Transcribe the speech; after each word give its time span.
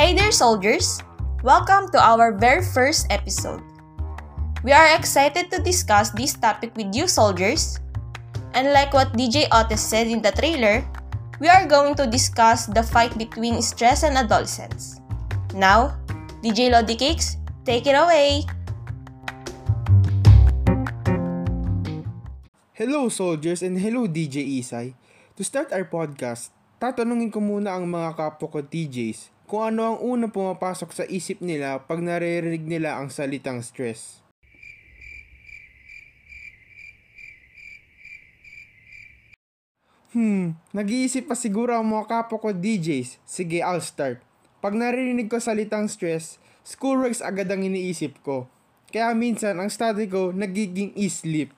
Hey 0.00 0.16
there, 0.16 0.32
soldiers! 0.32 1.04
Welcome 1.44 1.92
to 1.92 2.00
our 2.00 2.32
very 2.32 2.64
first 2.64 3.04
episode. 3.12 3.60
We 4.64 4.72
are 4.72 4.96
excited 4.96 5.52
to 5.52 5.60
discuss 5.60 6.08
this 6.16 6.32
topic 6.32 6.72
with 6.72 6.96
you, 6.96 7.04
soldiers. 7.04 7.76
And 8.56 8.72
like 8.72 8.96
what 8.96 9.12
DJ 9.12 9.44
Otis 9.52 9.84
said 9.84 10.08
in 10.08 10.24
the 10.24 10.32
trailer, 10.32 10.80
we 11.36 11.52
are 11.52 11.68
going 11.68 12.00
to 12.00 12.08
discuss 12.08 12.64
the 12.64 12.80
fight 12.80 13.12
between 13.20 13.60
stress 13.60 14.00
and 14.00 14.16
adolescence. 14.16 15.04
Now, 15.52 16.00
DJ 16.40 16.72
Lodi 16.72 16.96
Cakes, 16.96 17.36
take 17.68 17.84
it 17.84 17.92
away! 17.92 18.48
Hello 22.72 23.12
soldiers 23.12 23.60
and 23.60 23.76
hello 23.76 24.08
DJ 24.08 24.64
Isay. 24.64 24.96
To 25.36 25.44
start 25.44 25.76
our 25.76 25.84
podcast, 25.84 26.56
tatanungin 26.80 27.28
ko 27.28 27.44
muna 27.44 27.76
ang 27.76 27.84
mga 27.84 28.16
kapwa 28.16 28.48
ko 28.48 28.64
DJs 28.64 29.39
kung 29.50 29.74
ano 29.74 29.82
ang 29.82 29.98
unang 29.98 30.30
pumapasok 30.30 30.94
sa 30.94 31.04
isip 31.10 31.42
nila 31.42 31.82
pag 31.82 31.98
naririnig 31.98 32.62
nila 32.62 33.02
ang 33.02 33.10
salitang 33.10 33.58
stress. 33.66 34.22
Hmm, 40.14 40.54
nag-iisip 40.70 41.26
pa 41.26 41.34
siguro 41.34 41.74
ang 41.74 41.86
mga 41.90 42.06
kapwa 42.06 42.38
ko 42.38 42.54
DJs. 42.54 43.18
Sige, 43.26 43.58
I'll 43.62 43.82
start. 43.82 44.22
Pag 44.62 44.78
naririnig 44.78 45.26
ko 45.26 45.42
salitang 45.42 45.90
stress, 45.90 46.38
schoolworks 46.62 47.18
agad 47.18 47.50
ang 47.50 47.66
iniisip 47.66 48.22
ko. 48.22 48.46
Kaya 48.90 49.10
minsan 49.18 49.58
ang 49.58 49.70
study 49.70 50.06
ko 50.06 50.30
nagiging 50.30 50.94
e-sleep. 50.94 51.50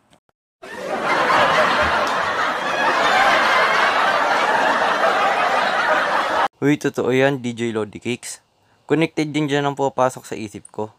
Uy, 6.62 6.78
totoo 6.78 7.10
yan, 7.10 7.42
DJ 7.42 7.74
Lodi 7.74 7.98
Cakes. 7.98 8.38
Connected 8.86 9.34
din 9.34 9.50
dyan 9.50 9.66
ang 9.66 9.74
pupasok 9.74 10.22
sa 10.22 10.38
isip 10.38 10.62
ko. 10.70 10.94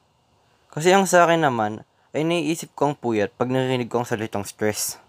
Kasi 0.67 0.91
ang 0.91 1.07
sa 1.07 1.23
akin 1.23 1.39
naman, 1.39 1.88
ay 2.11 2.27
naiisip 2.27 2.75
ko 2.75 2.91
ang 2.91 2.99
puyat 2.99 3.31
pag 3.31 3.47
narinig 3.47 3.88
ko 3.88 4.03
ang 4.03 4.07
salitang 4.11 4.43
stress. 4.43 4.99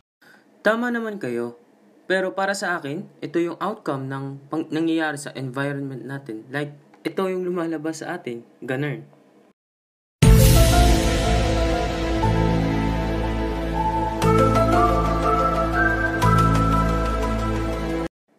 Tama 0.62 0.94
naman 0.94 1.18
kayo. 1.18 1.58
Pero 2.06 2.38
para 2.38 2.54
sa 2.54 2.78
akin, 2.78 3.02
ito 3.18 3.42
yung 3.42 3.58
outcome 3.58 4.06
ng 4.06 4.46
pang- 4.46 4.70
nangyayari 4.70 5.18
sa 5.18 5.34
environment 5.34 6.06
natin. 6.06 6.46
Like, 6.54 6.70
ito 7.02 7.26
yung 7.26 7.42
lumalabas 7.42 8.06
sa 8.06 8.14
atin. 8.14 8.46
Ganun. 8.62 9.02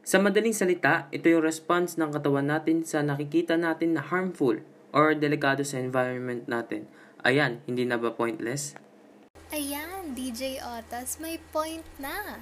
Sa 0.06 0.22
madaling 0.22 0.54
salita, 0.54 1.10
ito 1.10 1.26
yung 1.34 1.42
response 1.42 1.98
ng 1.98 2.14
katawan 2.14 2.46
natin 2.46 2.86
sa 2.86 3.02
nakikita 3.02 3.58
natin 3.58 3.98
na 3.98 4.06
harmful 4.06 4.62
or 4.94 5.18
delikado 5.18 5.66
sa 5.66 5.82
environment 5.82 6.46
natin. 6.46 6.86
Ayan, 7.26 7.66
hindi 7.66 7.90
na 7.90 7.98
ba 7.98 8.14
pointless? 8.14 8.78
Ayan, 9.50 10.14
DJ 10.14 10.62
Otas, 10.62 11.18
may 11.18 11.42
point 11.50 11.82
na. 11.98 12.38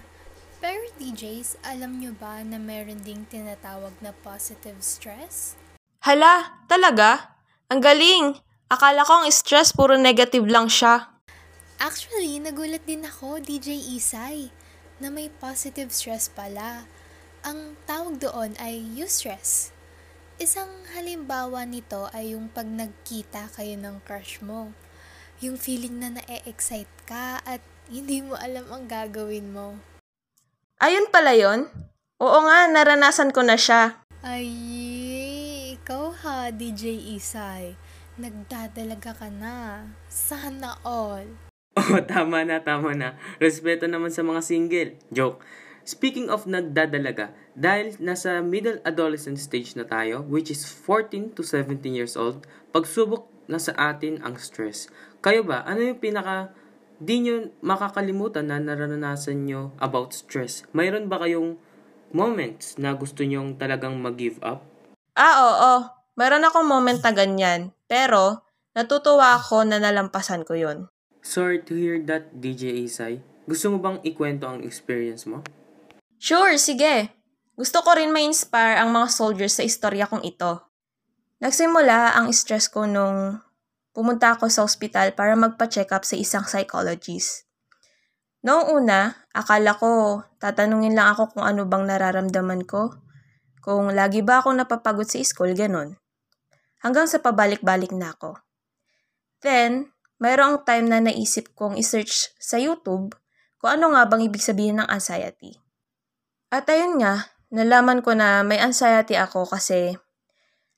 Pero 0.59 0.83
DJs, 1.00 1.64
alam 1.64 2.03
nyo 2.03 2.11
ba 2.11 2.44
na 2.44 2.59
meron 2.59 3.00
ding 3.00 3.23
tinatawag 3.31 3.95
na 4.03 4.11
positive 4.11 4.83
stress? 4.83 5.55
Hala, 6.03 6.67
talaga? 6.67 7.39
Ang 7.72 7.80
galing! 7.80 8.44
Akala 8.67 9.08
ko 9.08 9.23
ang 9.23 9.31
stress 9.31 9.72
puro 9.72 9.95
negative 9.95 10.44
lang 10.52 10.67
siya. 10.67 11.16
Actually, 11.80 12.44
nagulat 12.44 12.83
din 12.83 13.08
ako, 13.08 13.39
DJ 13.39 13.80
Isay, 13.95 14.52
na 15.00 15.08
may 15.08 15.31
positive 15.31 15.95
stress 15.95 16.27
pala. 16.27 16.83
Ang 17.44 17.75
tawag 17.83 18.23
doon 18.23 18.55
ay 18.55 18.80
eustress. 18.95 19.75
Isang 20.39 20.72
halimbawa 20.95 21.67
nito 21.67 22.08
ay 22.16 22.39
yung 22.39 22.47
pag 22.47 22.63
nagkita 22.63 23.52
kayo 23.52 23.75
ng 23.75 23.99
crush 24.08 24.39
mo. 24.39 24.71
Yung 25.43 25.59
feeling 25.59 25.99
na 25.99 26.15
na-excite 26.15 26.95
ka 27.03 27.43
at 27.43 27.59
hindi 27.92 28.23
mo 28.23 28.39
alam 28.39 28.64
ang 28.71 28.87
gagawin 28.87 29.52
mo. 29.52 29.76
Ayun 30.80 31.11
pala 31.11 31.36
yon. 31.36 31.67
Oo 32.23 32.39
nga, 32.48 32.64
naranasan 32.71 33.36
ko 33.36 33.43
na 33.43 33.59
siya. 33.59 33.99
Ay, 34.23 34.48
ikaw 35.76 36.15
ha, 36.23 36.48
DJ 36.48 36.95
Isay. 37.20 37.76
Nagdadalaga 38.15 39.20
ka 39.20 39.27
na. 39.27 39.83
Sana 40.08 40.80
all. 40.87 41.27
Oh, 41.73 41.99
tama 41.99 42.48
na, 42.48 42.64
tama 42.64 42.95
na. 42.95 43.20
Respeto 43.43 43.89
naman 43.89 44.14
sa 44.14 44.23
mga 44.23 44.39
single. 44.45 44.95
Joke. 45.11 45.43
Speaking 45.83 46.32
of 46.32 46.48
nagdadalaga, 46.48 47.36
dahil 47.60 47.99
nasa 47.99 48.39
middle 48.39 48.80
adolescent 48.88 49.36
stage 49.36 49.76
na 49.76 49.83
tayo, 49.83 50.23
which 50.32 50.48
is 50.48 50.64
14 50.64 51.36
to 51.36 51.44
17 51.44 51.83
years 51.92 52.16
old, 52.16 52.48
pagsubok 52.71 53.27
na 53.52 53.60
sa 53.60 53.76
atin 53.76 54.23
ang 54.23 54.39
stress. 54.39 54.88
Kayo 55.20 55.44
ba, 55.44 55.60
ano 55.67 55.83
yung 55.83 55.99
pinaka 55.99 56.55
di 57.04 57.20
nyo 57.20 57.52
makakalimutan 57.60 58.48
na 58.48 58.64
naranasan 58.64 59.44
nyo 59.44 59.76
about 59.83 60.16
stress? 60.16 60.64
Mayroon 60.71 61.11
ba 61.11 61.20
kayong 61.20 61.60
moments 62.15 62.80
na 62.80 62.95
gusto 62.95 63.27
nyong 63.27 63.60
talagang 63.60 64.00
mag-give 64.00 64.39
up? 64.39 64.64
Ah, 65.20 65.36
oo. 65.44 65.73
Meron 66.15 66.48
akong 66.48 66.64
moment 66.64 67.04
na 67.04 67.11
ganyan. 67.11 67.76
Pero, 67.92 68.48
natutuwa 68.71 69.36
ako 69.36 69.67
na 69.67 69.83
nalampasan 69.83 70.48
ko 70.48 70.55
yon. 70.55 70.88
Sorry 71.20 71.60
to 71.67 71.76
hear 71.76 72.00
that, 72.08 72.39
DJ 72.39 72.71
Isay. 72.88 73.20
Gusto 73.44 73.76
mo 73.76 73.83
bang 73.83 74.00
ikwento 74.08 74.48
ang 74.48 74.64
experience 74.64 75.27
mo? 75.27 75.44
Sure, 76.23 76.56
sige. 76.56 77.11
Gusto 77.60 77.84
ko 77.84 78.00
rin 78.00 78.16
ma-inspire 78.16 78.80
ang 78.80 78.95
mga 78.95 79.11
soldiers 79.11 79.60
sa 79.60 79.67
istorya 79.67 80.08
kong 80.08 80.23
ito. 80.23 80.72
Nagsimula 81.44 82.16
ang 82.16 82.32
stress 82.32 82.72
ko 82.72 82.88
nung 82.88 83.44
pumunta 83.92 84.32
ako 84.32 84.48
sa 84.48 84.64
ospital 84.64 85.12
para 85.12 85.36
magpa-check 85.36 85.92
up 85.92 86.08
sa 86.08 86.16
isang 86.16 86.48
psychologist. 86.48 87.44
Noong 88.39 88.72
una, 88.72 89.28
akala 89.36 89.76
ko 89.76 90.23
tatanungin 90.39 90.95
lang 90.95 91.12
ako 91.12 91.36
kung 91.36 91.44
ano 91.44 91.67
bang 91.67 91.92
nararamdaman 91.92 92.64
ko, 92.64 92.95
kung 93.60 93.92
lagi 93.92 94.23
ba 94.23 94.39
ako 94.39 94.56
napapagod 94.56 95.12
sa 95.12 95.20
school, 95.28 95.52
ganon. 95.52 96.00
Hanggang 96.80 97.12
sa 97.12 97.20
pabalik-balik 97.20 97.92
na 97.92 98.16
ako. 98.16 98.39
Then, 99.44 99.92
mayroong 100.23 100.64
time 100.64 100.88
na 100.88 101.04
naisip 101.04 101.52
kong 101.52 101.76
isearch 101.76 102.32
sa 102.39 102.56
YouTube 102.56 103.12
kung 103.60 103.76
ano 103.76 103.92
nga 103.92 104.08
bang 104.08 104.23
ibig 104.23 104.39
sabihin 104.39 104.80
ng 104.80 104.88
anxiety. 104.88 105.63
At 106.53 106.69
ayun 106.69 107.02
nga, 107.02 107.33
nalaman 107.49 108.05
ko 108.05 108.14
na 108.14 108.45
may 108.45 108.61
anxiety 108.61 109.17
ako 109.17 109.49
kasi 109.49 109.97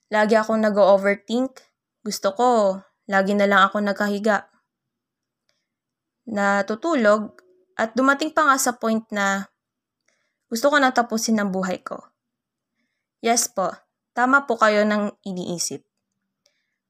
lagi 0.07 0.39
akong 0.39 0.63
nag-overthink. 0.63 1.59
Gusto 1.99 2.31
ko, 2.31 2.79
lagi 3.11 3.35
na 3.35 3.43
lang 3.43 3.67
ako 3.67 3.83
nagkahiga. 3.83 4.47
Natutulog 6.31 7.35
at 7.75 7.91
dumating 7.91 8.31
pa 8.31 8.47
nga 8.47 8.55
sa 8.55 8.79
point 8.79 9.03
na 9.11 9.51
gusto 10.47 10.71
ko 10.71 10.79
na 10.79 10.95
tapusin 10.95 11.43
ang 11.43 11.51
buhay 11.51 11.83
ko. 11.83 12.07
Yes 13.19 13.51
po, 13.51 13.75
tama 14.15 14.47
po 14.47 14.55
kayo 14.55 14.87
ng 14.87 15.11
iniisip. 15.27 15.83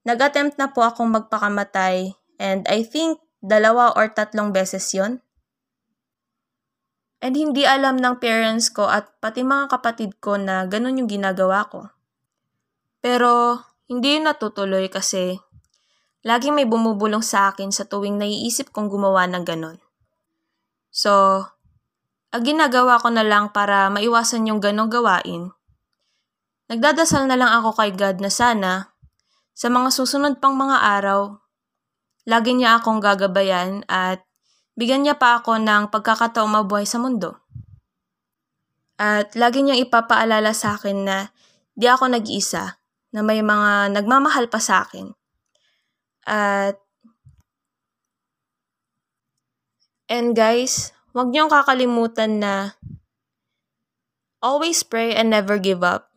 Nag-attempt 0.06 0.62
na 0.62 0.69
po 0.69 0.85
akong 0.85 1.09
magpakamatay 1.09 2.13
and 2.38 2.69
I 2.69 2.85
think 2.85 3.17
dalawa 3.41 3.97
or 3.97 4.13
tatlong 4.13 4.53
beses 4.53 4.85
yon. 4.94 5.25
And 7.25 7.34
hindi 7.34 7.66
alam 7.66 7.97
ng 7.97 8.22
parents 8.22 8.69
ko 8.69 8.86
at 8.86 9.09
pati 9.18 9.41
mga 9.41 9.74
kapatid 9.74 10.22
ko 10.22 10.38
na 10.38 10.69
ganun 10.69 11.02
yung 11.02 11.09
ginagawa 11.09 11.66
ko. 11.66 11.90
Pero 13.02 13.58
hindi 13.90 14.13
yun 14.13 14.30
natutuloy 14.30 14.86
kasi 14.94 15.41
lagi 16.22 16.53
may 16.53 16.69
bumubulong 16.69 17.25
sa 17.25 17.50
akin 17.50 17.74
sa 17.74 17.90
tuwing 17.90 18.22
naiisip 18.22 18.69
kong 18.69 18.94
gumawa 18.94 19.25
ng 19.25 19.41
ganun. 19.41 19.81
So, 20.94 21.41
ang 22.30 22.44
ginagawa 22.46 23.02
ko 23.02 23.09
na 23.09 23.25
lang 23.25 23.50
para 23.50 23.90
maiwasan 23.90 24.46
yung 24.46 24.62
ganong 24.62 24.94
gawain, 24.94 25.50
nagdadasal 26.70 27.26
na 27.26 27.41
lang 27.41 27.50
ako 27.50 27.73
kay 27.73 27.90
God 27.90 28.22
na 28.22 28.29
sana 28.29 28.94
sa 29.58 29.73
mga 29.73 29.90
susunod 29.90 30.38
pang 30.38 30.53
mga 30.53 30.78
araw, 31.02 31.41
lagi 32.29 32.53
niya 32.53 32.78
akong 32.78 33.02
gagabayan 33.02 33.82
at 33.90 34.22
bigyan 34.76 35.08
niya 35.08 35.16
pa 35.16 35.40
ako 35.40 35.60
ng 35.60 35.90
pagkakataong 35.92 36.52
mabuhay 36.52 36.88
sa 36.88 37.00
mundo. 37.00 37.40
At 38.96 39.36
lagi 39.36 39.64
niyang 39.64 39.84
ipapaalala 39.84 40.56
sa 40.56 40.80
akin 40.80 40.98
na 41.04 41.18
di 41.76 41.88
ako 41.88 42.12
nag-iisa, 42.12 42.80
na 43.16 43.20
may 43.24 43.40
mga 43.40 43.96
nagmamahal 43.96 44.52
pa 44.52 44.60
sa 44.60 44.84
akin. 44.84 45.12
At 46.28 46.80
And 50.06 50.38
guys, 50.38 50.94
huwag 51.18 51.34
niyong 51.34 51.50
kakalimutan 51.50 52.38
na 52.38 52.78
always 54.38 54.86
pray 54.86 55.18
and 55.18 55.34
never 55.34 55.58
give 55.58 55.82
up. 55.82 56.14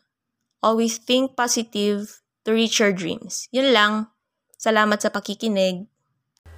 Always 0.61 1.01
think 1.01 1.33
positive 1.33 2.21
to 2.45 2.53
reach 2.53 2.85
your 2.85 2.93
dreams. 2.93 3.49
Yun 3.49 3.73
lang. 3.73 4.13
Salamat 4.61 5.01
sa 5.01 5.09
pakikinig. 5.09 5.89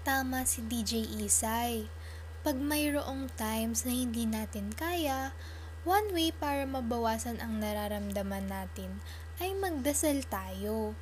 Tama 0.00 0.48
si 0.48 0.64
DJ 0.64 1.04
Isay. 1.20 1.84
Pag 2.40 2.56
mayroong 2.56 3.28
times 3.36 3.84
na 3.84 3.92
hindi 3.92 4.24
natin 4.24 4.72
kaya, 4.72 5.36
one 5.84 6.08
way 6.16 6.32
para 6.32 6.64
mabawasan 6.64 7.36
ang 7.36 7.60
nararamdaman 7.60 8.48
natin 8.48 9.04
ay 9.44 9.52
magdasal 9.60 10.24
tayo. 10.24 10.96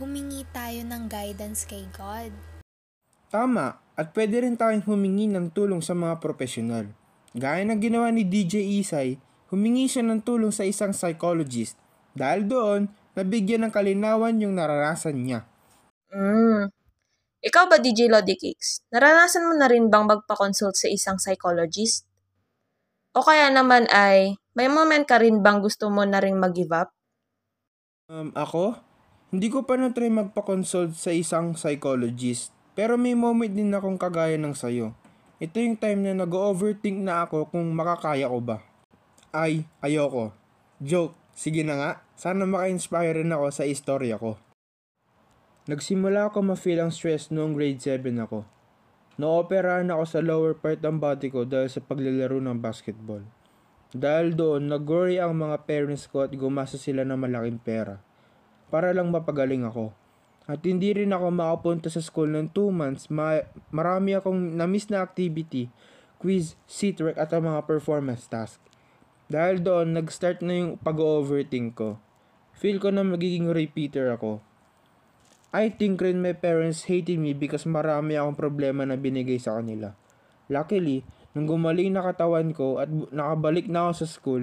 Humingi 0.00 0.48
tayo 0.48 0.80
ng 0.80 1.12
guidance 1.12 1.68
kay 1.68 1.84
God. 1.92 2.32
Tama, 3.28 3.84
at 3.92 4.16
pwede 4.16 4.40
rin 4.40 4.56
tayong 4.56 4.88
humingi 4.88 5.28
ng 5.28 5.52
tulong 5.52 5.84
sa 5.84 5.92
mga 5.92 6.16
profesional. 6.16 6.88
Gaya 7.36 7.60
ng 7.68 7.76
ginawa 7.84 8.08
ni 8.08 8.24
DJ 8.24 8.64
Isay, 8.80 9.20
humingi 9.52 9.92
siya 9.92 10.08
ng 10.08 10.24
tulong 10.24 10.56
sa 10.56 10.64
isang 10.64 10.96
psychologist 10.96 11.76
dahil 12.16 12.48
doon, 12.48 12.88
nabigyan 13.12 13.68
ng 13.68 13.72
kalinawan 13.76 14.40
yung 14.40 14.56
naranasan 14.56 15.20
niya. 15.20 15.44
Mm. 16.08 16.77
Ikaw 17.38 17.70
ba, 17.70 17.78
DJ 17.78 18.10
Lodi 18.10 18.34
Cakes? 18.34 18.82
Naranasan 18.90 19.46
mo 19.46 19.54
na 19.54 19.70
rin 19.70 19.86
bang 19.86 20.10
magpa-consult 20.10 20.74
sa 20.74 20.90
isang 20.90 21.22
psychologist? 21.22 22.02
O 23.14 23.22
kaya 23.22 23.46
naman 23.54 23.86
ay, 23.94 24.42
may 24.58 24.66
moment 24.66 25.06
ka 25.06 25.22
rin 25.22 25.38
bang 25.38 25.62
gusto 25.62 25.86
mo 25.86 26.02
na 26.02 26.18
rin 26.18 26.34
mag-give 26.34 26.74
up? 26.74 26.90
Um, 28.10 28.34
ako? 28.34 28.82
Hindi 29.30 29.54
ko 29.54 29.62
pa 29.62 29.78
na-try 29.78 30.10
magpa-consult 30.10 30.98
sa 30.98 31.14
isang 31.14 31.54
psychologist. 31.54 32.50
Pero 32.74 32.98
may 32.98 33.14
moment 33.14 33.54
din 33.54 33.70
akong 33.70 34.02
kagaya 34.02 34.34
ng 34.34 34.58
sayo. 34.58 34.98
Ito 35.38 35.62
yung 35.62 35.78
time 35.78 36.10
na 36.10 36.26
nag-overthink 36.26 36.98
na 36.98 37.22
ako 37.22 37.54
kung 37.54 37.70
makakaya 37.70 38.26
ko 38.26 38.42
ba. 38.42 38.66
Ay, 39.30 39.62
ayoko. 39.78 40.34
Joke, 40.82 41.14
sige 41.38 41.62
na 41.62 41.78
nga. 41.78 41.90
Sana 42.18 42.50
maka-inspire 42.50 43.22
rin 43.22 43.30
ako 43.30 43.46
sa 43.54 43.62
istorya 43.62 44.18
ko. 44.18 44.34
Nagsimula 45.68 46.32
ako 46.32 46.48
ma-feel 46.48 46.80
ang 46.80 46.88
stress 46.88 47.28
noong 47.28 47.52
grade 47.52 47.76
7 47.76 48.00
ako. 48.24 48.48
Naoperahan 49.20 49.92
ako 49.92 50.04
sa 50.08 50.24
lower 50.24 50.56
part 50.56 50.80
ng 50.80 50.96
body 50.96 51.28
ko 51.28 51.44
dahil 51.44 51.68
sa 51.68 51.84
paglalaro 51.84 52.40
ng 52.40 52.56
basketball. 52.56 53.20
Dahil 53.92 54.32
doon, 54.32 54.64
nag-worry 54.72 55.20
ang 55.20 55.36
mga 55.36 55.68
parents 55.68 56.08
ko 56.08 56.24
at 56.24 56.32
gumasa 56.32 56.80
sila 56.80 57.04
ng 57.04 57.20
malaking 57.20 57.60
pera. 57.60 58.00
Para 58.72 58.96
lang 58.96 59.12
mapagaling 59.12 59.68
ako. 59.68 59.92
At 60.48 60.64
hindi 60.64 60.96
rin 60.96 61.12
ako 61.12 61.36
makapunta 61.36 61.92
sa 61.92 62.00
school 62.00 62.32
ng 62.32 62.48
2 62.56 62.72
months. 62.72 63.12
Ma- 63.12 63.44
marami 63.68 64.16
akong 64.16 64.56
na-miss 64.56 64.88
na 64.88 65.04
activity, 65.04 65.68
quiz, 66.16 66.56
seat 66.64 66.96
work 67.04 67.20
at 67.20 67.28
ang 67.36 67.44
mga 67.44 67.68
performance 67.68 68.24
task. 68.24 68.56
Dahil 69.28 69.60
doon, 69.60 69.92
nag-start 69.92 70.40
na 70.40 70.64
yung 70.64 70.80
pag-overthink 70.80 71.76
ko. 71.76 72.00
Feel 72.56 72.80
ko 72.80 72.88
na 72.88 73.04
magiging 73.04 73.52
repeater 73.52 74.16
ako. 74.16 74.47
I 75.48 75.72
think 75.72 76.04
rin 76.04 76.20
my 76.20 76.36
parents 76.36 76.84
hated 76.84 77.16
me 77.16 77.32
because 77.32 77.64
marami 77.64 78.20
akong 78.20 78.36
problema 78.36 78.84
na 78.84 79.00
binigay 79.00 79.40
sa 79.40 79.56
kanila. 79.56 79.96
Luckily, 80.52 81.08
nung 81.32 81.48
gumaling 81.48 81.96
na 81.96 82.04
katawan 82.04 82.52
ko 82.52 82.76
at 82.76 82.92
nakabalik 82.92 83.64
na 83.64 83.88
ako 83.88 83.92
sa 84.04 84.06
school, 84.08 84.42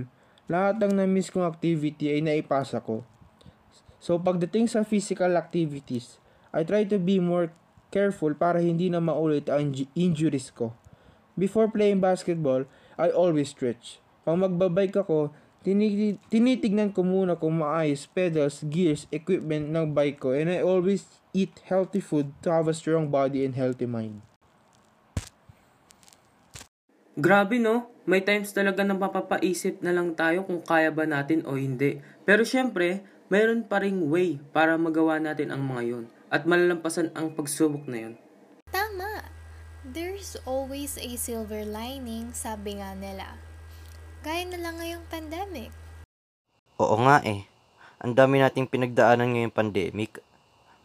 lahat 0.49 0.81
ng 0.81 0.97
na-miss 0.97 1.29
kong 1.29 1.45
activity 1.45 2.09
ay 2.09 2.25
naipasa 2.25 2.81
ko. 2.81 3.05
So 4.01 4.17
pagdating 4.17 4.65
sa 4.65 4.81
physical 4.81 5.37
activities, 5.37 6.17
I 6.49 6.65
try 6.65 6.89
to 6.89 6.97
be 6.97 7.21
more 7.21 7.53
careful 7.93 8.33
para 8.33 8.57
hindi 8.57 8.89
na 8.89 8.97
maulit 8.97 9.45
ang 9.45 9.69
inju- 9.69 9.89
injuries 9.93 10.49
ko. 10.49 10.73
Before 11.37 11.69
playing 11.69 12.01
basketball, 12.01 12.65
I 12.97 13.13
always 13.13 13.53
stretch. 13.53 14.01
Pag 14.25 14.41
magbabike 14.41 15.05
ako, 15.05 15.29
tinitignan 16.29 16.93
ko 16.93 17.01
muna 17.01 17.33
kung 17.33 17.57
maayos 17.57 18.05
pedals, 18.05 18.61
gears, 18.69 19.09
equipment 19.09 19.65
ng 19.73 19.97
bike 19.97 20.21
ko 20.21 20.37
and 20.37 20.53
I 20.53 20.61
always 20.61 21.09
eat 21.33 21.57
healthy 21.65 22.05
food 22.05 22.29
to 22.45 22.53
have 22.53 22.69
a 22.69 22.77
strong 22.77 23.09
body 23.09 23.41
and 23.41 23.57
healthy 23.57 23.89
mind. 23.89 24.21
Grabe 27.17 27.57
no, 27.57 27.89
may 28.05 28.21
times 28.21 28.53
talaga 28.53 28.85
na 28.85 28.93
mapapaisip 28.93 29.81
na 29.81 29.95
lang 29.95 30.13
tayo 30.13 30.45
kung 30.45 30.61
kaya 30.61 30.91
ba 30.93 31.07
natin 31.07 31.47
o 31.47 31.57
hindi. 31.57 32.03
Pero 32.27 32.43
syempre, 32.43 33.07
mayroon 33.31 33.65
pa 33.65 33.81
ring 33.81 34.11
way 34.11 34.37
para 34.53 34.77
magawa 34.77 35.17
natin 35.17 35.49
ang 35.49 35.63
mga 35.65 35.83
yon 35.89 36.05
at 36.29 36.43
malalampasan 36.43 37.15
ang 37.15 37.33
pagsubok 37.33 37.87
na 37.87 37.97
yon. 38.03 38.13
Tama! 38.69 39.31
There's 39.85 40.35
always 40.43 40.99
a 40.99 41.15
silver 41.15 41.63
lining, 41.63 42.35
sabi 42.35 42.83
nga 42.83 42.91
nila. 42.97 43.44
Gaya 44.25 44.41
na 44.49 44.57
lang 44.57 44.81
ngayong 44.81 45.05
pandemic. 45.05 45.69
Oo 46.81 46.97
nga 47.05 47.21
eh. 47.21 47.45
Ang 48.01 48.17
dami 48.17 48.41
nating 48.41 48.65
pinagdaanan 48.65 49.37
ngayong 49.37 49.53
pandemic. 49.53 50.17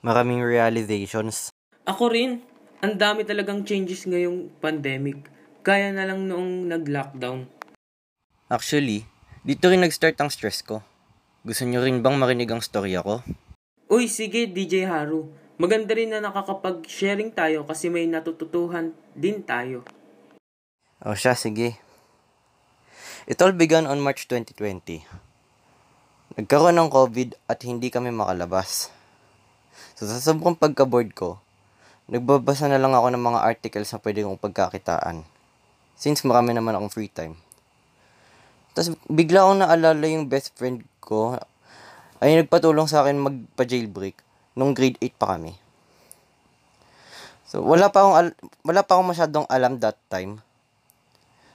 Maraming 0.04 0.44
realizations. 0.44 1.48
Ako 1.88 2.12
rin, 2.12 2.44
ang 2.84 3.00
dami 3.00 3.24
talagang 3.24 3.64
changes 3.64 4.04
ngayong 4.04 4.52
pandemic. 4.60 5.24
Kaya 5.64 5.88
na 5.88 6.04
lang 6.04 6.28
noong 6.28 6.68
nag-lockdown. 6.68 7.48
Actually, 8.52 9.08
dito 9.40 9.72
rin 9.72 9.80
nag-start 9.88 10.20
ang 10.20 10.28
stress 10.28 10.60
ko. 10.60 10.84
Gusto 11.40 11.64
nyo 11.64 11.80
rin 11.80 12.04
bang 12.04 12.20
marinig 12.20 12.52
ang 12.52 12.60
storya 12.60 13.00
ko? 13.00 13.24
Uy, 13.88 14.12
sige 14.12 14.52
DJ 14.52 14.84
Haru. 14.84 15.32
Maganda 15.56 15.96
rin 15.96 16.12
na 16.12 16.20
nakakapag-sharing 16.20 17.32
tayo 17.32 17.64
kasi 17.64 17.88
may 17.88 18.04
natututuhan 18.04 18.92
din 19.16 19.40
tayo. 19.40 19.80
O 21.00 21.16
siya, 21.16 21.32
sige. 21.32 21.80
It 23.30 23.38
all 23.46 23.54
began 23.54 23.86
on 23.86 24.02
March 24.02 24.26
2020. 24.26 25.06
Nagkaroon 26.34 26.74
ng 26.74 26.90
COVID 26.90 27.38
at 27.46 27.62
hindi 27.62 27.86
kami 27.86 28.10
makalabas. 28.10 28.90
So 29.94 30.10
sa 30.10 30.18
sobrang 30.18 30.58
pagka-bored 30.58 31.14
ko, 31.14 31.38
nagbabasa 32.10 32.66
na 32.66 32.82
lang 32.82 32.90
ako 32.90 33.14
ng 33.14 33.22
mga 33.22 33.38
articles 33.46 33.94
na 33.94 34.02
pwede 34.02 34.26
kong 34.26 34.42
pagkakitaan. 34.42 35.22
Since 35.94 36.26
marami 36.26 36.58
naman 36.58 36.74
akong 36.74 36.90
free 36.90 37.06
time. 37.06 37.38
Tapos 38.74 38.98
bigla 39.06 39.46
akong 39.46 39.62
naalala 39.62 40.10
yung 40.10 40.26
best 40.26 40.50
friend 40.58 40.82
ko 40.98 41.38
ay 42.18 42.34
nagpatulong 42.34 42.90
sa 42.90 43.06
akin 43.06 43.14
magpa-jailbreak 43.14 44.18
nung 44.58 44.74
grade 44.74 44.98
8 44.98 45.14
pa 45.14 45.38
kami. 45.38 45.54
So 47.46 47.62
wala 47.62 47.94
pa 47.94 48.02
akong 48.02 48.16
al- 48.26 48.38
wala 48.66 48.82
pa 48.82 48.98
akong 48.98 49.14
masyadong 49.14 49.46
alam 49.46 49.78
that 49.78 50.02
time. 50.10 50.42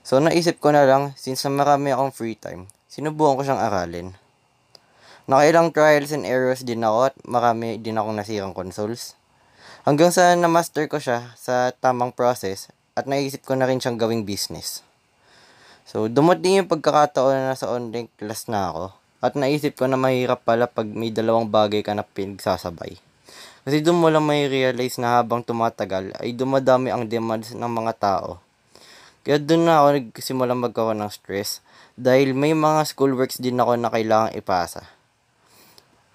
So 0.06 0.22
naisip 0.22 0.62
ko 0.62 0.70
na 0.70 0.86
lang 0.86 1.18
since 1.18 1.42
marami 1.50 1.90
akong 1.90 2.14
free 2.14 2.38
time, 2.38 2.70
sinubukan 2.86 3.34
ko 3.34 3.42
siyang 3.42 3.58
aralin. 3.58 4.14
Nakailang 5.26 5.74
trials 5.74 6.14
and 6.14 6.22
errors 6.22 6.62
din 6.62 6.86
ako 6.86 7.10
at 7.10 7.14
marami 7.26 7.74
din 7.82 7.98
akong 7.98 8.14
nasirang 8.14 8.54
consoles. 8.54 9.18
Hanggang 9.82 10.14
sa 10.14 10.30
na-master 10.38 10.86
ko 10.86 11.02
siya 11.02 11.34
sa 11.34 11.74
tamang 11.74 12.14
process 12.14 12.70
at 12.94 13.10
naisip 13.10 13.42
ko 13.42 13.58
na 13.58 13.66
rin 13.66 13.82
siyang 13.82 13.98
gawing 13.98 14.22
business. 14.22 14.86
So, 15.90 16.06
dumating 16.06 16.62
yung 16.62 16.70
pagkakataon 16.70 17.34
na 17.34 17.50
nasa 17.50 17.66
online 17.66 18.06
class 18.14 18.46
na 18.46 18.70
ako 18.70 18.84
at 19.26 19.34
naisip 19.34 19.74
ko 19.74 19.90
na 19.90 19.98
mahirap 19.98 20.46
pala 20.46 20.70
pag 20.70 20.86
may 20.86 21.10
dalawang 21.10 21.50
bagay 21.50 21.82
ka 21.82 21.98
na 21.98 22.06
pinagsasabay. 22.06 22.94
Kasi 23.66 23.82
doon 23.82 23.98
mo 23.98 24.06
lang 24.06 24.22
may 24.22 24.46
realize 24.46 25.02
na 25.02 25.18
habang 25.18 25.42
tumatagal 25.42 26.14
ay 26.22 26.30
dumadami 26.30 26.94
ang 26.94 27.10
demands 27.10 27.50
ng 27.50 27.66
mga 27.66 27.98
tao. 27.98 28.45
Kaya 29.26 29.42
doon 29.42 29.66
na 29.66 29.82
ako 29.82 29.88
nagsimula 30.14 30.54
magkaroon 30.54 31.02
ng 31.02 31.10
stress 31.10 31.58
dahil 31.98 32.30
may 32.30 32.54
mga 32.54 32.86
schoolworks 32.86 33.42
din 33.42 33.58
ako 33.58 33.74
na 33.74 33.90
kailangang 33.90 34.38
ipasa. 34.38 34.86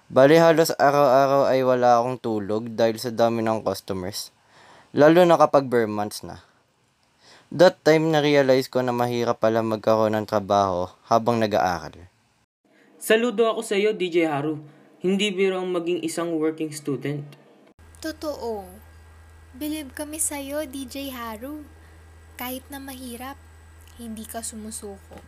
Bali 0.07 0.39
halos 0.39 0.71
araw-araw 0.79 1.51
ay 1.51 1.59
wala 1.59 1.99
akong 1.99 2.23
tulog 2.23 2.71
dahil 2.71 2.95
sa 3.03 3.11
dami 3.11 3.43
ng 3.43 3.67
customers. 3.67 4.31
Lalo 4.95 5.27
na 5.27 5.35
kapag 5.35 5.67
bare 5.67 5.91
months 5.91 6.23
na. 6.23 6.39
That 7.51 7.83
time 7.83 8.15
na-realize 8.15 8.71
ko 8.71 8.79
na 8.79 8.95
mahirap 8.95 9.43
pala 9.43 9.59
magkaroon 9.59 10.15
ng 10.15 10.23
trabaho 10.23 10.87
habang 11.11 11.35
nag-aaral. 11.35 12.07
Saludo 12.95 13.43
ako 13.51 13.59
sa 13.59 13.75
iyo 13.75 13.91
DJ 13.91 14.31
Haru. 14.31 14.63
Hindi 15.03 15.35
biro 15.35 15.59
ang 15.59 15.67
maging 15.67 15.99
isang 15.99 16.31
working 16.39 16.71
student. 16.71 17.27
Totoo. 17.99 18.63
Believe 19.51 19.91
kami 19.91 20.15
sa'yo, 20.15 20.63
DJ 20.63 21.11
Haru. 21.11 21.80
Kahit 22.39 22.63
na 22.71 22.79
mahirap, 22.79 23.35
hindi 23.99 24.23
ka 24.27 24.45
sumusuko. 24.45 25.19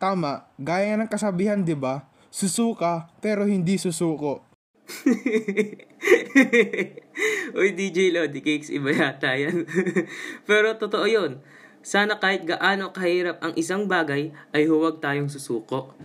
Tama, 0.00 0.48
gaya 0.56 0.96
ng 0.96 1.12
kasabihan 1.12 1.60
'di 1.60 1.76
ba? 1.76 2.08
Susuka 2.32 3.12
pero 3.20 3.44
hindi 3.44 3.76
susuko. 3.76 4.48
Uy, 7.58 7.74
DJ 7.74 8.14
Lodi 8.14 8.40
Cakes, 8.42 8.70
iba 8.70 8.90
yata 8.90 9.38
yan. 9.38 9.66
Pero 10.48 10.78
totoo 10.78 11.06
yun. 11.06 11.42
Sana 11.80 12.18
kahit 12.18 12.44
gaano 12.44 12.92
kahirap 12.92 13.40
ang 13.40 13.54
isang 13.56 13.86
bagay, 13.86 14.34
ay 14.52 14.68
huwag 14.68 15.00
tayong 15.00 15.32
susuko. 15.32 15.96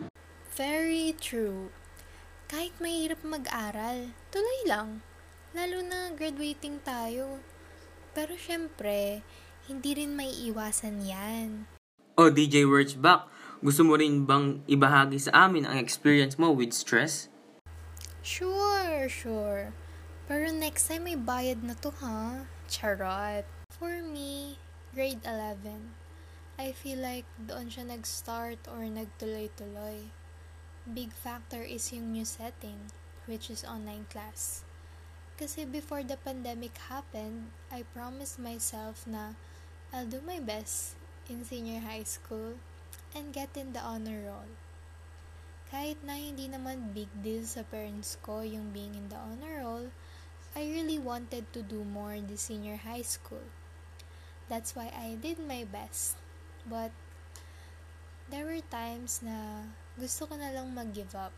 Very 0.55 1.11
true. 1.19 1.73
Kahit 2.47 2.71
mahirap 2.79 3.19
mag-aral, 3.25 4.13
tuloy 4.31 4.59
lang. 4.69 5.03
Lalo 5.51 5.83
na 5.83 6.15
graduating 6.15 6.79
tayo. 6.85 7.41
Pero 8.15 8.39
syempre, 8.39 9.19
hindi 9.65 9.97
rin 9.97 10.13
may 10.13 10.31
iwasan 10.49 11.03
yan. 11.03 11.69
O 12.15 12.31
DJ 12.31 12.63
Words 12.63 12.95
Back, 12.95 13.27
gusto 13.59 13.83
mo 13.83 13.99
rin 13.99 14.23
bang 14.23 14.63
ibahagi 14.69 15.19
sa 15.19 15.49
amin 15.49 15.67
ang 15.67 15.81
experience 15.81 16.39
mo 16.39 16.53
with 16.53 16.71
stress? 16.71 17.27
Sure, 18.23 19.09
sure. 19.09 19.75
Pero 20.25 20.49
next 20.49 20.89
time 20.89 21.05
may 21.05 21.19
bayad 21.19 21.61
na 21.61 21.77
to 21.81 21.93
ha. 22.01 22.49
Charot. 22.65 23.45
For 23.69 24.01
me, 24.01 24.57
grade 24.95 25.21
11, 25.21 25.93
I 26.57 26.71
feel 26.71 27.03
like 27.03 27.27
doon 27.35 27.69
siya 27.69 27.89
nag-start 27.91 28.65
or 28.71 28.87
nagtuloy-tuloy. 28.87 30.09
Big 30.87 31.11
factor 31.11 31.61
is 31.61 31.91
yung 31.91 32.15
new 32.15 32.25
setting. 32.25 32.93
which 33.25 33.49
is 33.49 33.65
online 33.65 34.05
class. 34.09 34.63
Kasi 35.35 35.67
before 35.67 36.05
the 36.05 36.15
pandemic 36.15 36.77
happened, 36.87 37.51
I 37.67 37.83
promised 37.91 38.39
myself 38.39 39.03
na 39.03 39.35
I'll 39.93 40.09
do 40.09 40.21
my 40.25 40.39
best 40.39 40.95
in 41.29 41.45
senior 41.45 41.81
high 41.81 42.03
school 42.03 42.57
and 43.13 43.33
get 43.33 43.57
in 43.57 43.73
the 43.73 43.81
honor 43.81 44.25
roll. 44.25 44.49
Kahit 45.69 46.01
na 46.05 46.17
hindi 46.17 46.47
naman 46.47 46.93
big 46.93 47.09
deal 47.21 47.43
sa 47.45 47.65
parents 47.65 48.17
ko 48.21 48.41
yung 48.45 48.69
being 48.71 48.93
in 48.93 49.09
the 49.09 49.17
honor 49.17 49.61
roll, 49.65 49.89
I 50.55 50.71
really 50.71 50.97
wanted 50.97 51.51
to 51.51 51.61
do 51.61 51.83
more 51.83 52.15
in 52.15 52.31
the 52.31 52.37
senior 52.37 52.77
high 52.77 53.03
school. 53.03 53.43
That's 54.47 54.71
why 54.75 54.93
I 54.93 55.17
did 55.19 55.41
my 55.41 55.65
best. 55.67 56.15
But 56.63 56.95
there 58.29 58.45
were 58.45 58.63
times 58.71 59.19
na 59.19 59.69
gusto 59.97 60.25
ko 60.25 60.37
na 60.37 60.53
lang 60.53 60.73
mag-give 60.73 61.13
up. 61.13 61.33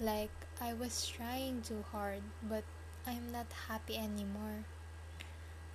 Like, 0.00 0.34
I 0.60 0.72
was 0.72 1.06
trying 1.06 1.62
too 1.62 1.84
hard, 1.92 2.22
but 2.42 2.64
I'm 3.06 3.30
not 3.30 3.50
happy 3.68 3.96
anymore. 3.96 4.64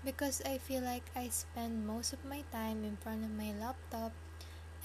Because 0.05 0.41
I 0.45 0.57
feel 0.57 0.81
like 0.81 1.09
I 1.15 1.29
spend 1.29 1.87
most 1.87 2.13
of 2.13 2.23
my 2.25 2.43
time 2.51 2.83
in 2.83 2.97
front 2.97 3.25
of 3.25 3.33
my 3.33 3.53
laptop 3.57 4.13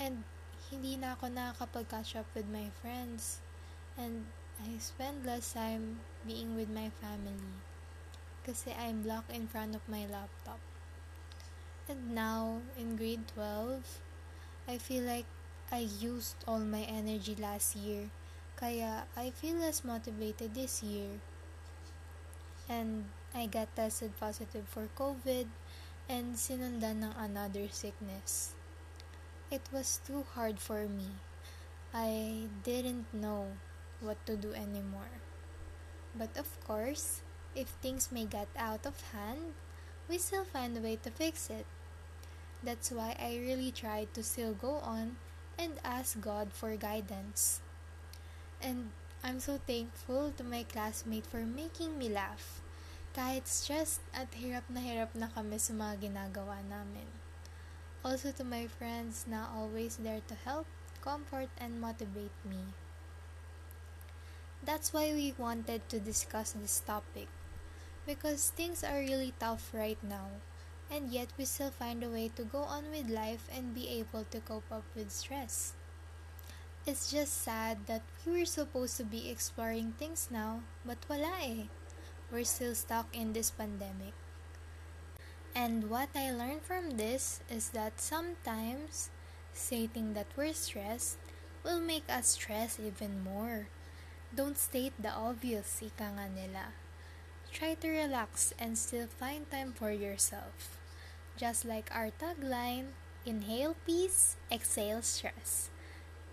and 0.01 0.25
hindi 0.73 0.97
na 0.97 1.13
ako 1.15 1.29
nakakapag-catch 1.29 2.17
up 2.17 2.29
with 2.33 2.49
my 2.49 2.73
friends. 2.81 3.45
And 3.95 4.25
I 4.57 4.81
spend 4.81 5.29
less 5.29 5.53
time 5.53 6.01
being 6.25 6.57
with 6.57 6.73
my 6.73 6.89
family. 7.03 7.61
Kasi 8.43 8.73
I'm 8.73 9.05
blocked 9.05 9.31
in 9.31 9.47
front 9.47 9.77
of 9.77 9.85
my 9.85 10.09
laptop. 10.09 10.59
And 11.91 12.15
now, 12.15 12.63
in 12.79 12.97
grade 12.97 13.29
12, 13.35 13.85
I 14.67 14.79
feel 14.79 15.05
like 15.05 15.29
I 15.71 15.85
used 15.85 16.37
all 16.47 16.65
my 16.65 16.89
energy 16.89 17.37
last 17.37 17.77
year. 17.77 18.09
Kaya 18.57 19.05
I 19.17 19.35
feel 19.35 19.59
less 19.59 19.83
motivated 19.83 20.55
this 20.55 20.83
year 20.87 21.19
and 22.71 23.11
I 23.35 23.47
got 23.47 23.75
tested 23.75 24.13
positive 24.21 24.69
for 24.69 24.93
COVID 24.93 25.49
and 26.05 26.37
sinundan 26.37 27.01
ng 27.01 27.15
another 27.17 27.65
sickness. 27.73 28.53
It 29.49 29.65
was 29.73 30.05
too 30.05 30.25
hard 30.37 30.61
for 30.61 30.85
me. 30.85 31.17
I 31.93 32.49
didn't 32.65 33.09
know 33.13 33.57
what 34.01 34.21
to 34.29 34.37
do 34.37 34.53
anymore. 34.53 35.21
But 36.17 36.37
of 36.37 36.49
course, 36.65 37.21
if 37.57 37.69
things 37.81 38.13
may 38.13 38.25
get 38.25 38.49
out 38.57 38.85
of 38.85 39.01
hand, 39.13 39.57
we 40.09 40.17
still 40.17 40.45
find 40.45 40.77
a 40.77 40.81
way 40.81 40.97
to 41.01 41.11
fix 41.11 41.49
it. 41.49 41.65
That's 42.63 42.91
why 42.91 43.17
I 43.21 43.37
really 43.37 43.73
tried 43.73 44.15
to 44.15 44.23
still 44.23 44.53
go 44.53 44.81
on 44.85 45.17
and 45.59 45.81
ask 45.85 46.21
God 46.21 46.53
for 46.53 46.77
guidance. 46.77 47.61
And 48.61 48.93
I'm 49.25 49.41
so 49.41 49.61
thankful 49.67 50.33
to 50.37 50.45
my 50.45 50.65
classmate 50.65 51.27
for 51.27 51.45
making 51.45 51.99
me 51.99 52.09
laugh. 52.09 52.62
Kahit 53.13 53.45
stressed 53.45 54.01
at 54.17 54.33
hirap 54.41 54.65
na 54.73 54.81
hirap 54.81 55.13
na 55.13 55.29
kami 55.29 55.61
sa 55.61 55.77
mga 55.77 56.09
ginagawa 56.09 56.65
namin. 56.65 57.05
Also 58.01 58.33
to 58.33 58.41
my 58.41 58.65
friends 58.65 59.29
na 59.29 59.53
always 59.53 60.01
there 60.01 60.25
to 60.25 60.37
help, 60.49 60.65
comfort, 61.05 61.53
and 61.61 61.77
motivate 61.77 62.33
me. 62.49 62.73
That's 64.65 64.97
why 64.97 65.13
we 65.13 65.37
wanted 65.37 65.85
to 65.93 66.01
discuss 66.01 66.57
this 66.57 66.81
topic. 66.81 67.29
Because 68.09 68.49
things 68.49 68.81
are 68.81 69.05
really 69.05 69.37
tough 69.37 69.77
right 69.77 70.01
now, 70.01 70.41
and 70.89 71.13
yet 71.13 71.37
we 71.37 71.45
still 71.45 71.69
find 71.69 72.01
a 72.01 72.09
way 72.09 72.33
to 72.41 72.49
go 72.49 72.65
on 72.65 72.89
with 72.89 73.13
life 73.13 73.45
and 73.53 73.77
be 73.77 73.93
able 73.93 74.25
to 74.33 74.41
cope 74.41 74.73
up 74.73 74.89
with 74.97 75.13
stress. 75.13 75.77
It's 76.89 77.13
just 77.13 77.45
sad 77.45 77.85
that 77.93 78.09
we 78.25 78.41
were 78.41 78.49
supposed 78.49 78.97
to 78.97 79.05
be 79.05 79.29
exploring 79.29 80.01
things 80.01 80.33
now, 80.33 80.65
but 80.89 81.05
wala 81.13 81.45
eh. 81.45 81.69
We're 82.33 82.49
still 82.49 82.75
stuck 82.75 83.13
in 83.13 83.37
this 83.37 83.53
pandemic. 83.53 84.17
And 85.55 85.91
what 85.91 86.09
I 86.17 86.33
learned 86.33 86.65
from 86.65 86.97
this 86.97 87.45
is 87.53 87.77
that 87.77 88.01
sometimes 88.01 89.11
stating 89.53 90.15
that 90.15 90.33
we're 90.35 90.57
stressed 90.57 91.21
will 91.63 91.79
make 91.79 92.09
us 92.09 92.29
stress 92.41 92.81
even 92.81 93.23
more. 93.23 93.69
Don't 94.35 94.57
state 94.57 94.97
the 94.97 95.13
obvious, 95.13 95.85
ika 95.85 96.09
nga 96.17 96.33
nila. 96.33 96.73
Try 97.53 97.77
to 97.85 97.89
relax 97.93 98.57
and 98.57 98.81
still 98.81 99.13
find 99.13 99.45
time 99.53 99.77
for 99.77 99.93
yourself. 99.93 100.81
Just 101.37 101.69
like 101.69 101.93
our 101.93 102.17
tagline, 102.17 102.97
inhale 103.29 103.77
peace, 103.85 104.41
exhale 104.49 105.05
stress. 105.05 105.69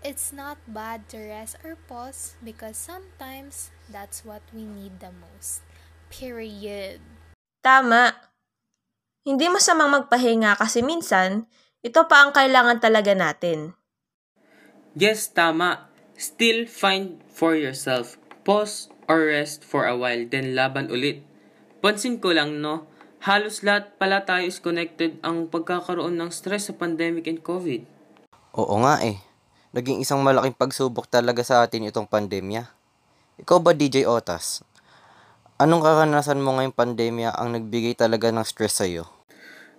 It's 0.00 0.32
not 0.32 0.56
bad 0.64 1.12
to 1.12 1.20
rest 1.20 1.60
or 1.60 1.76
pause 1.76 2.40
because 2.40 2.80
sometimes 2.80 3.68
that's 3.84 4.24
what 4.24 4.40
we 4.56 4.64
need 4.64 5.04
the 5.04 5.12
most. 5.12 5.60
Period. 6.10 6.98
Tama. 7.62 8.12
Hindi 9.22 9.46
masamang 9.46 9.94
magpahinga 9.94 10.58
kasi 10.58 10.82
minsan, 10.82 11.46
ito 11.80 12.04
pa 12.10 12.26
ang 12.26 12.34
kailangan 12.34 12.82
talaga 12.82 13.14
natin. 13.14 13.78
Yes, 14.98 15.30
tama. 15.30 15.86
Still 16.18 16.66
find 16.66 17.22
for 17.30 17.54
yourself. 17.54 18.18
Pause 18.42 18.90
or 19.06 19.30
rest 19.30 19.62
for 19.62 19.86
a 19.86 19.94
while, 19.94 20.26
then 20.26 20.58
laban 20.58 20.90
ulit. 20.90 21.22
Pansin 21.80 22.18
ko 22.18 22.34
lang, 22.34 22.58
no? 22.58 22.90
Halos 23.20 23.60
lahat 23.60 24.00
pala 24.00 24.24
tayo 24.24 24.48
is 24.48 24.58
connected 24.64 25.20
ang 25.20 25.46
pagkakaroon 25.48 26.16
ng 26.16 26.32
stress 26.32 26.68
sa 26.68 26.74
pandemic 26.76 27.28
and 27.28 27.44
COVID. 27.44 27.84
Oo 28.56 28.76
nga 28.82 29.00
eh. 29.04 29.20
Naging 29.76 30.02
isang 30.02 30.24
malaking 30.24 30.56
pagsubok 30.56 31.06
talaga 31.06 31.44
sa 31.46 31.62
atin 31.62 31.86
itong 31.86 32.08
pandemya. 32.08 32.66
Ikaw 33.38 33.58
ba 33.60 33.76
DJ 33.76 34.08
Otas? 34.08 34.66
Anong 35.60 35.84
karanasan 35.84 36.40
mo 36.40 36.56
ngayong 36.56 36.72
pandemya 36.72 37.36
ang 37.36 37.52
nagbigay 37.52 37.92
talaga 37.92 38.32
ng 38.32 38.40
stress 38.48 38.80
sa'yo? 38.80 39.04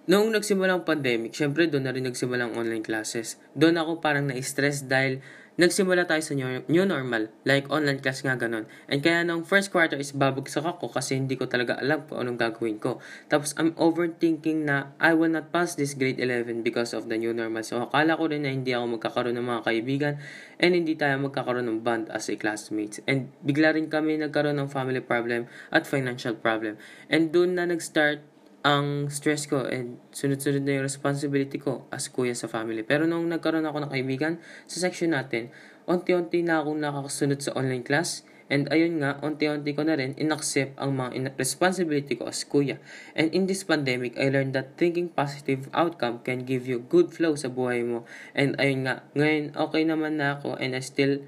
Noong 0.06 0.30
nagsimula 0.30 0.78
ang 0.78 0.86
pandemic, 0.86 1.34
syempre 1.34 1.66
doon 1.66 1.90
na 1.90 1.94
rin 1.98 2.06
nagsimula 2.06 2.46
ang 2.46 2.54
online 2.54 2.86
classes. 2.86 3.42
Doon 3.58 3.82
ako 3.82 3.98
parang 3.98 4.30
na-stress 4.30 4.86
dahil 4.86 5.26
nagsimula 5.62 6.10
tayo 6.10 6.26
sa 6.26 6.34
new, 6.34 6.66
new 6.66 6.86
normal, 6.90 7.30
like 7.46 7.70
online 7.70 8.02
class 8.02 8.26
nga 8.26 8.34
ganun. 8.34 8.66
And 8.90 9.06
kaya 9.06 9.22
nung 9.22 9.46
first 9.46 9.70
quarter 9.70 9.94
is 9.94 10.10
babagsak 10.10 10.66
ako 10.66 10.90
kasi 10.90 11.22
hindi 11.22 11.38
ko 11.38 11.46
talaga 11.46 11.78
alam 11.78 12.02
kung 12.10 12.26
anong 12.26 12.42
gagawin 12.42 12.82
ko. 12.82 12.98
Tapos 13.30 13.54
I'm 13.62 13.78
overthinking 13.78 14.66
na 14.66 14.98
I 14.98 15.14
will 15.14 15.30
not 15.30 15.54
pass 15.54 15.78
this 15.78 15.94
grade 15.94 16.18
11 16.18 16.66
because 16.66 16.98
of 16.98 17.14
the 17.14 17.22
new 17.22 17.30
normal. 17.30 17.62
So 17.62 17.86
akala 17.86 18.18
ko 18.18 18.34
rin 18.34 18.42
na 18.42 18.50
hindi 18.50 18.74
ako 18.74 18.98
magkakaroon 18.98 19.38
ng 19.38 19.46
mga 19.46 19.62
kaibigan 19.62 20.14
and 20.58 20.72
hindi 20.74 20.98
tayo 20.98 21.22
magkakaroon 21.22 21.70
ng 21.70 21.86
bond 21.86 22.10
as 22.10 22.26
a 22.26 22.36
classmates. 22.42 22.98
And 23.06 23.30
bigla 23.46 23.78
rin 23.78 23.86
kami 23.86 24.18
nagkaroon 24.18 24.58
ng 24.58 24.70
family 24.74 25.06
problem 25.06 25.46
at 25.70 25.86
financial 25.86 26.34
problem. 26.42 26.82
And 27.06 27.30
doon 27.30 27.62
na 27.62 27.70
nag-start 27.70 28.31
ang 28.62 29.10
stress 29.10 29.50
ko 29.50 29.66
and 29.66 29.98
sunod-sunod 30.14 30.62
na 30.62 30.78
yung 30.78 30.86
responsibility 30.86 31.58
ko 31.58 31.90
as 31.90 32.06
kuya 32.14 32.38
sa 32.38 32.46
family. 32.46 32.86
Pero 32.86 33.10
nung 33.10 33.26
nagkaroon 33.26 33.66
ako 33.66 33.86
ng 33.86 33.92
kaibigan 33.92 34.38
sa 34.70 34.86
section 34.86 35.18
natin, 35.18 35.50
unti-unti 35.90 36.46
na 36.46 36.62
akong 36.62 36.78
nakakasunod 36.78 37.42
sa 37.42 37.58
online 37.58 37.82
class 37.82 38.22
and 38.54 38.70
ayun 38.70 39.02
nga, 39.02 39.18
unti-unti 39.26 39.74
ko 39.74 39.82
na 39.82 39.98
rin 39.98 40.14
inaccept 40.14 40.78
ang 40.78 40.94
mga 40.94 41.12
in- 41.18 41.34
responsibility 41.42 42.14
ko 42.14 42.30
as 42.30 42.46
kuya. 42.46 42.78
And 43.18 43.34
in 43.34 43.50
this 43.50 43.66
pandemic, 43.66 44.14
I 44.22 44.30
learned 44.30 44.54
that 44.54 44.78
thinking 44.78 45.10
positive 45.10 45.66
outcome 45.74 46.22
can 46.22 46.46
give 46.46 46.70
you 46.70 46.86
good 46.86 47.10
flow 47.10 47.34
sa 47.34 47.50
buhay 47.50 47.82
mo. 47.82 48.06
And 48.38 48.54
ayun 48.62 48.86
nga, 48.86 49.02
ngayon 49.18 49.58
okay 49.58 49.82
naman 49.90 50.22
na 50.22 50.38
ako 50.38 50.62
and 50.62 50.78
I 50.78 50.86
still 50.86 51.26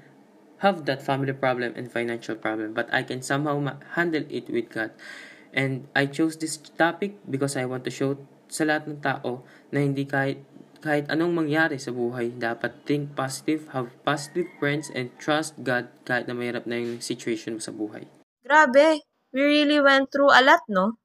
have 0.62 0.86
that 0.86 1.02
family 1.02 1.34
problem 1.34 1.74
and 1.74 1.90
financial 1.90 2.38
problem 2.38 2.78
but 2.78 2.86
I 2.94 3.02
can 3.02 3.26
somehow 3.26 3.58
ma- 3.58 3.82
handle 3.98 4.22
it 4.30 4.46
with 4.46 4.70
God. 4.70 4.94
And 5.54 5.86
I 5.94 6.10
chose 6.10 6.36
this 6.36 6.58
topic 6.58 7.14
because 7.30 7.54
I 7.54 7.64
want 7.64 7.86
to 7.86 7.92
show 7.94 8.18
sa 8.50 8.66
lahat 8.66 8.90
ng 8.90 8.98
tao 8.98 9.46
na 9.70 9.78
hindi 9.80 10.02
kahit 10.04 10.42
kahit 10.84 11.08
anong 11.08 11.32
mangyari 11.32 11.80
sa 11.80 11.96
buhay, 11.96 12.36
dapat 12.36 12.84
think 12.84 13.16
positive, 13.16 13.72
have 13.72 13.88
positive 14.04 14.44
friends, 14.60 14.92
and 14.92 15.08
trust 15.16 15.56
God 15.64 15.88
kahit 16.04 16.28
na 16.28 16.36
mahirap 16.36 16.68
na 16.68 16.76
yung 16.76 17.00
situation 17.00 17.56
mo 17.56 17.60
sa 17.64 17.72
buhay. 17.72 18.04
Grabe, 18.44 19.00
we 19.32 19.40
really 19.40 19.80
went 19.80 20.12
through 20.12 20.28
a 20.28 20.44
lot, 20.44 20.60
no? 20.68 21.00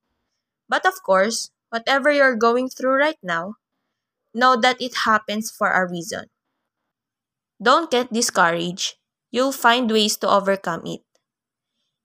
But 0.67 0.83
of 0.83 0.99
course, 0.99 1.55
whatever 1.71 2.11
you're 2.11 2.35
going 2.35 2.67
through 2.67 2.99
right 2.99 3.21
now, 3.23 3.55
know 4.35 4.59
that 4.59 4.83
it 4.83 5.07
happens 5.07 5.47
for 5.47 5.71
a 5.71 5.87
reason. 5.87 6.27
Don't 7.63 7.87
get 7.87 8.11
discouraged. 8.11 8.99
You'll 9.31 9.55
find 9.55 9.87
ways 9.87 10.19
to 10.19 10.27
overcome 10.27 10.83
it. 10.91 11.07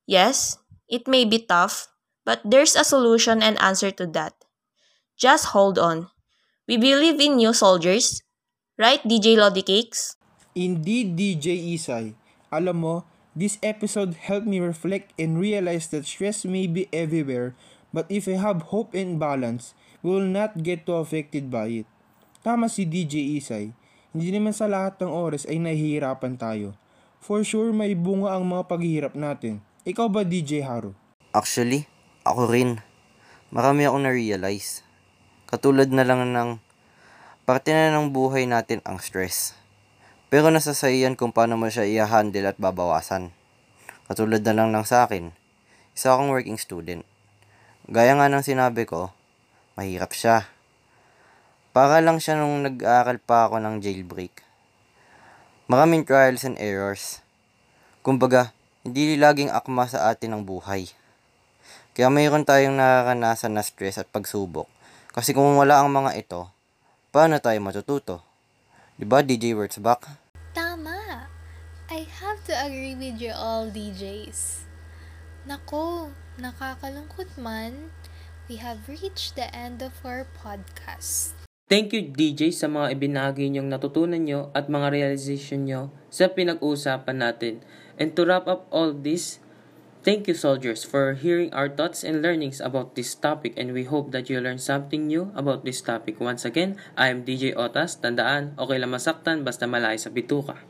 Yes, 0.06 0.62
it 0.86 1.10
may 1.10 1.26
be 1.26 1.42
tough, 1.42 1.90
but 2.24 2.40
there's 2.44 2.74
a 2.74 2.84
solution 2.84 3.44
and 3.44 3.60
answer 3.60 3.92
to 3.92 4.08
that. 4.16 4.32
Just 5.16 5.52
hold 5.56 5.78
on. 5.78 6.08
We 6.66 6.76
believe 6.80 7.20
in 7.20 7.38
you, 7.38 7.52
soldiers. 7.52 8.24
Right, 8.74 9.04
DJ 9.06 9.36
Lodi 9.36 9.62
Cakes? 9.62 10.16
Indeed, 10.56 11.14
DJ 11.14 11.54
Isay. 11.76 12.16
Alam 12.50 12.76
mo, 12.82 12.94
this 13.36 13.60
episode 13.62 14.18
helped 14.18 14.48
me 14.48 14.58
reflect 14.58 15.14
and 15.20 15.38
realize 15.38 15.92
that 15.94 16.08
stress 16.08 16.42
may 16.42 16.66
be 16.66 16.90
everywhere, 16.90 17.54
but 17.94 18.06
if 18.10 18.26
we 18.26 18.34
have 18.34 18.74
hope 18.74 18.94
and 18.94 19.20
balance, 19.20 19.74
we 20.02 20.10
will 20.10 20.26
not 20.26 20.62
get 20.66 20.86
too 20.86 20.98
affected 20.98 21.50
by 21.50 21.84
it. 21.84 21.86
Tama 22.42 22.66
si 22.66 22.82
DJ 22.82 23.38
Isay. 23.38 23.70
Hindi 24.14 24.30
naman 24.34 24.54
sa 24.54 24.70
lahat 24.70 24.98
ng 25.02 25.10
oras 25.10 25.42
ay 25.46 25.58
nahihirapan 25.58 26.38
tayo. 26.38 26.78
For 27.18 27.42
sure, 27.42 27.74
may 27.74 27.98
bunga 27.98 28.38
ang 28.38 28.46
mga 28.46 28.70
paghihirap 28.70 29.14
natin. 29.18 29.64
Ikaw 29.82 30.06
ba 30.06 30.22
DJ 30.22 30.62
Haru? 30.62 30.94
Actually, 31.34 31.90
ako 32.24 32.48
rin. 32.48 32.80
Marami 33.52 33.84
akong 33.84 34.08
na-realize. 34.08 34.80
Katulad 35.44 35.92
na 35.92 36.08
lang 36.08 36.32
ng 36.32 36.56
parte 37.44 37.76
na 37.76 37.92
ng 37.92 38.16
buhay 38.16 38.48
natin 38.48 38.80
ang 38.88 38.96
stress. 38.96 39.52
Pero 40.32 40.48
nasa 40.48 40.72
sayan 40.72 41.20
kung 41.20 41.36
paano 41.36 41.60
mo 41.60 41.68
siya 41.68 41.84
i-handle 41.84 42.48
at 42.48 42.56
babawasan. 42.56 43.28
Katulad 44.08 44.40
na 44.40 44.56
lang 44.56 44.72
ng 44.72 44.88
sa 44.88 45.04
akin. 45.04 45.36
Isa 45.92 46.16
akong 46.16 46.32
working 46.32 46.56
student. 46.56 47.04
Gaya 47.92 48.16
nga 48.16 48.32
ng 48.32 48.40
sinabi 48.40 48.88
ko, 48.88 49.12
mahirap 49.76 50.16
siya. 50.16 50.48
Para 51.76 52.00
lang 52.00 52.24
siya 52.24 52.40
nung 52.40 52.64
nag-aaral 52.64 53.20
pa 53.20 53.52
ako 53.52 53.60
ng 53.60 53.84
jailbreak. 53.84 54.40
Maraming 55.68 56.08
trials 56.08 56.48
and 56.48 56.56
errors. 56.56 57.20
Kumbaga, 58.00 58.56
hindi 58.80 59.20
laging 59.20 59.52
akma 59.52 59.84
sa 59.84 60.08
atin 60.08 60.32
ang 60.32 60.42
buhay. 60.48 60.88
Kaya 61.94 62.10
mayroon 62.10 62.42
tayong 62.42 62.74
nararanasan 62.74 63.54
na 63.54 63.62
stress 63.62 64.02
at 64.02 64.10
pagsubok. 64.10 64.66
Kasi 65.14 65.30
kung 65.30 65.54
wala 65.54 65.78
ang 65.78 65.94
mga 65.94 66.18
ito, 66.18 66.50
paano 67.14 67.38
tayo 67.38 67.54
matututo? 67.62 68.18
Diba 68.98 69.22
DJ 69.22 69.54
Words 69.54 69.78
back? 69.78 70.10
Tama! 70.50 71.30
I 71.86 72.02
have 72.18 72.42
to 72.50 72.54
agree 72.66 72.98
with 72.98 73.22
you 73.22 73.30
all, 73.30 73.70
DJs. 73.70 74.66
Nako, 75.46 76.10
nakakalungkot 76.34 77.38
man, 77.38 77.94
we 78.50 78.58
have 78.58 78.90
reached 78.90 79.38
the 79.38 79.46
end 79.54 79.78
of 79.78 79.94
our 80.02 80.26
podcast. 80.34 81.38
Thank 81.70 81.94
you 81.94 82.10
DJ 82.10 82.50
sa 82.50 82.66
mga 82.66 82.98
ibinahagi 82.98 83.54
niyong 83.54 83.70
natutunan 83.70 84.18
nyo 84.18 84.50
at 84.50 84.66
mga 84.66 84.90
realization 84.90 85.62
nyo 85.62 85.94
sa 86.10 86.26
pinag-uusapan 86.26 87.22
natin. 87.22 87.62
And 88.02 88.18
to 88.18 88.26
wrap 88.26 88.50
up 88.50 88.66
all 88.74 88.90
this, 88.90 89.38
thank 90.04 90.28
you 90.28 90.36
soldiers 90.36 90.84
for 90.84 91.16
hearing 91.16 91.48
our 91.56 91.66
thoughts 91.66 92.04
and 92.04 92.20
learnings 92.20 92.60
about 92.60 92.92
this 92.92 93.16
topic 93.16 93.56
and 93.56 93.72
we 93.72 93.88
hope 93.88 94.12
that 94.12 94.28
you 94.28 94.36
learned 94.38 94.60
something 94.60 95.08
new 95.08 95.32
about 95.32 95.64
this 95.64 95.80
topic. 95.80 96.20
Once 96.20 96.44
again, 96.44 96.76
I 96.94 97.08
am 97.08 97.24
DJ 97.24 97.56
Otas. 97.56 97.96
Tandaan, 97.98 98.52
okay 98.60 98.76
lang 98.76 98.92
masaktan 98.92 99.42
basta 99.42 99.64
malayo 99.64 99.96
sa 99.96 100.12
bituka. 100.12 100.60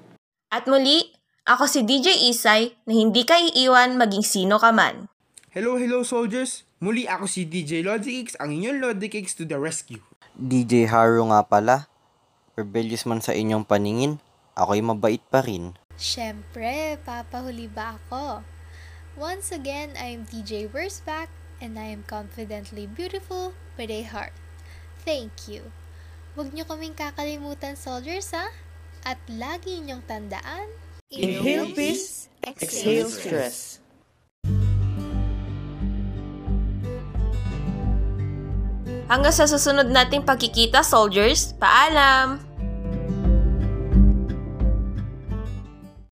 At 0.55 0.71
muli, 0.71 1.11
ako 1.45 1.67
si 1.67 1.83
DJ 1.83 2.31
Isay 2.31 2.79
na 2.87 2.95
hindi 2.95 3.27
ka 3.27 3.35
iiwan 3.35 3.99
maging 3.99 4.23
sino 4.23 4.57
ka 4.63 4.71
man. 4.71 5.11
Hello, 5.51 5.75
hello 5.77 6.07
soldiers! 6.07 6.63
Muli 6.79 7.11
ako 7.11 7.27
si 7.27 7.47
DJ 7.47 7.83
Lodikix, 7.83 8.39
ang 8.39 8.55
inyong 8.55 8.79
Lodikix 8.79 9.35
to 9.35 9.43
the 9.43 9.59
rescue. 9.59 10.03
DJ 10.35 10.87
Haru 10.91 11.27
nga 11.31 11.43
pala. 11.47 11.91
Rebellious 12.55 13.07
man 13.07 13.19
sa 13.19 13.35
inyong 13.35 13.67
paningin, 13.67 14.23
ako'y 14.55 14.83
mabait 14.83 15.23
pa 15.27 15.43
rin. 15.43 15.75
Siyempre, 15.99 16.99
papahuli 17.03 17.67
ba 17.71 17.99
ako? 17.99 18.54
Once 19.15 19.55
again, 19.55 19.95
I 19.95 20.11
am 20.11 20.27
DJ 20.27 20.67
Worsback 20.67 21.31
and 21.63 21.79
I 21.79 21.87
am 21.87 22.03
confidently 22.03 22.91
beautiful 22.91 23.55
with 23.79 23.87
a 23.87 24.03
heart. 24.03 24.35
Thank 25.07 25.47
you. 25.47 25.71
Huwag 26.35 26.51
niyo 26.51 26.67
kaming 26.67 26.99
kakalimutan, 26.99 27.79
soldiers, 27.79 28.35
ha? 28.35 28.51
At 29.07 29.23
lagi 29.31 29.79
niyong 29.87 30.03
tandaan, 30.11 30.67
Inhale 31.15 31.71
peace, 31.79 32.27
exhale 32.43 33.07
stress. 33.07 33.79
Hanggang 39.07 39.31
sa 39.31 39.47
susunod 39.47 39.95
nating 39.95 40.27
pagkikita, 40.27 40.83
soldiers, 40.83 41.55
paalam! 41.63 42.54